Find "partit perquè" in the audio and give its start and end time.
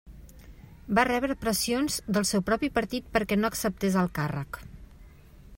2.81-3.41